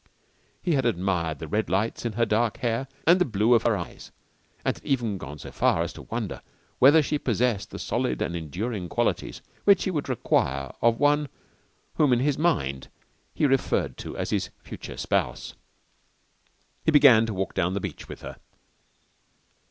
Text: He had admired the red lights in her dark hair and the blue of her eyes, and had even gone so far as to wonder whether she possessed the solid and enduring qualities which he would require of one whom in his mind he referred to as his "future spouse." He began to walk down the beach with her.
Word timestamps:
He 0.63 0.73
had 0.73 0.83
admired 0.87 1.37
the 1.37 1.47
red 1.47 1.69
lights 1.69 2.05
in 2.05 2.13
her 2.13 2.25
dark 2.25 2.57
hair 2.57 2.87
and 3.05 3.21
the 3.21 3.23
blue 3.23 3.53
of 3.53 3.61
her 3.61 3.77
eyes, 3.77 4.09
and 4.65 4.75
had 4.75 4.83
even 4.83 5.19
gone 5.19 5.37
so 5.37 5.51
far 5.51 5.83
as 5.83 5.93
to 5.93 6.01
wonder 6.01 6.41
whether 6.79 7.03
she 7.03 7.19
possessed 7.19 7.69
the 7.69 7.77
solid 7.77 8.19
and 8.19 8.35
enduring 8.35 8.89
qualities 8.89 9.43
which 9.63 9.83
he 9.83 9.91
would 9.91 10.09
require 10.09 10.71
of 10.81 10.99
one 10.99 11.29
whom 11.97 12.11
in 12.13 12.19
his 12.19 12.39
mind 12.39 12.87
he 13.35 13.45
referred 13.45 13.95
to 13.97 14.17
as 14.17 14.31
his 14.31 14.49
"future 14.63 14.97
spouse." 14.97 15.53
He 16.83 16.89
began 16.89 17.27
to 17.27 17.33
walk 17.35 17.53
down 17.53 17.75
the 17.75 17.79
beach 17.79 18.09
with 18.09 18.21
her. 18.21 18.37